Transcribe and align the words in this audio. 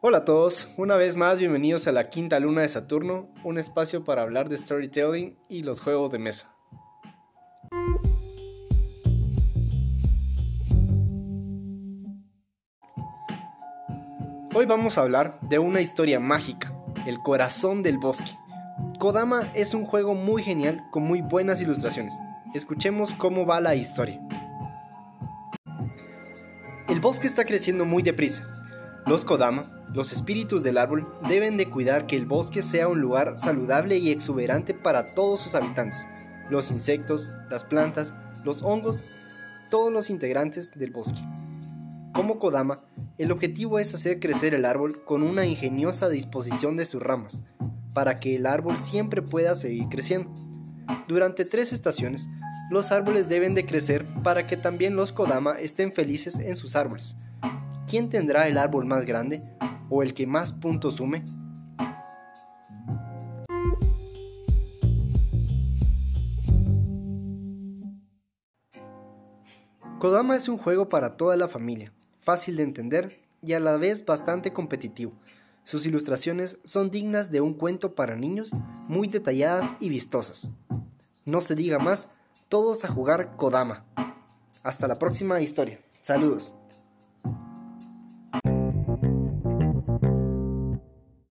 Hola 0.00 0.18
a 0.18 0.24
todos, 0.24 0.68
una 0.76 0.96
vez 0.96 1.16
más 1.16 1.40
bienvenidos 1.40 1.88
a 1.88 1.92
la 1.92 2.08
quinta 2.08 2.38
luna 2.38 2.62
de 2.62 2.68
Saturno, 2.68 3.28
un 3.42 3.58
espacio 3.58 4.04
para 4.04 4.22
hablar 4.22 4.48
de 4.48 4.56
storytelling 4.56 5.36
y 5.48 5.64
los 5.64 5.80
juegos 5.80 6.12
de 6.12 6.18
mesa. 6.18 6.54
Hoy 14.54 14.66
vamos 14.66 14.96
a 14.96 15.02
hablar 15.02 15.40
de 15.42 15.58
una 15.58 15.80
historia 15.80 16.20
mágica, 16.20 16.72
el 17.06 17.18
corazón 17.18 17.82
del 17.82 17.98
bosque. 17.98 18.30
Kodama 18.98 19.42
es 19.54 19.74
un 19.74 19.84
juego 19.84 20.14
muy 20.14 20.42
genial 20.42 20.84
con 20.90 21.02
muy 21.02 21.20
buenas 21.20 21.60
ilustraciones. 21.60 22.14
Escuchemos 22.54 23.12
cómo 23.12 23.44
va 23.44 23.60
la 23.60 23.74
historia. 23.74 24.20
El 26.88 27.00
bosque 27.00 27.26
está 27.26 27.44
creciendo 27.44 27.84
muy 27.84 28.02
deprisa. 28.02 28.48
Los 29.06 29.26
Kodama, 29.26 29.64
los 29.92 30.12
espíritus 30.12 30.62
del 30.62 30.78
árbol, 30.78 31.06
deben 31.28 31.58
de 31.58 31.68
cuidar 31.68 32.06
que 32.06 32.16
el 32.16 32.24
bosque 32.24 32.62
sea 32.62 32.88
un 32.88 33.00
lugar 33.00 33.36
saludable 33.36 33.98
y 33.98 34.10
exuberante 34.10 34.72
para 34.72 35.14
todos 35.14 35.40
sus 35.40 35.54
habitantes, 35.54 36.06
los 36.48 36.70
insectos, 36.70 37.30
las 37.50 37.64
plantas, 37.64 38.14
los 38.44 38.62
hongos, 38.62 39.04
todos 39.70 39.92
los 39.92 40.08
integrantes 40.08 40.72
del 40.74 40.90
bosque. 40.90 41.20
Como 42.14 42.38
Kodama, 42.38 42.80
el 43.18 43.30
objetivo 43.30 43.78
es 43.78 43.94
hacer 43.94 44.20
crecer 44.20 44.54
el 44.54 44.64
árbol 44.64 45.04
con 45.04 45.22
una 45.22 45.44
ingeniosa 45.44 46.08
disposición 46.08 46.78
de 46.78 46.86
sus 46.86 47.02
ramas, 47.02 47.42
para 47.92 48.16
que 48.16 48.36
el 48.36 48.46
árbol 48.46 48.78
siempre 48.78 49.20
pueda 49.20 49.54
seguir 49.54 49.88
creciendo. 49.90 50.32
Durante 51.06 51.44
tres 51.44 51.72
estaciones, 51.72 52.28
los 52.70 52.92
árboles 52.92 53.28
deben 53.28 53.54
de 53.54 53.64
crecer 53.64 54.04
para 54.22 54.46
que 54.46 54.56
también 54.56 54.94
los 54.94 55.12
Kodama 55.12 55.58
estén 55.58 55.92
felices 55.92 56.38
en 56.38 56.54
sus 56.54 56.76
árboles. 56.76 57.16
¿Quién 57.86 58.10
tendrá 58.10 58.46
el 58.48 58.58
árbol 58.58 58.84
más 58.84 59.06
grande 59.06 59.42
o 59.88 60.02
el 60.02 60.12
que 60.12 60.26
más 60.26 60.52
puntos 60.52 60.96
sume? 60.96 61.24
Kodama 69.98 70.36
es 70.36 70.48
un 70.48 70.58
juego 70.58 70.88
para 70.88 71.16
toda 71.16 71.36
la 71.36 71.48
familia, 71.48 71.92
fácil 72.20 72.56
de 72.56 72.62
entender 72.62 73.10
y 73.42 73.54
a 73.54 73.60
la 73.60 73.76
vez 73.78 74.04
bastante 74.04 74.52
competitivo. 74.52 75.12
Sus 75.64 75.86
ilustraciones 75.86 76.58
son 76.64 76.90
dignas 76.90 77.30
de 77.30 77.40
un 77.40 77.54
cuento 77.54 77.94
para 77.94 78.14
niños, 78.14 78.52
muy 78.86 79.08
detalladas 79.08 79.74
y 79.80 79.88
vistosas. 79.88 80.50
No 81.28 81.42
se 81.42 81.54
diga 81.54 81.78
más, 81.78 82.08
todos 82.48 82.86
a 82.86 82.88
jugar 82.88 83.36
Kodama. 83.36 83.84
Hasta 84.62 84.88
la 84.88 84.98
próxima 84.98 85.42
historia. 85.42 85.78
Saludos. 86.00 86.54